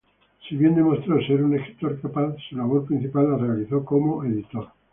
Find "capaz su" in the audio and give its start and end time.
2.01-2.55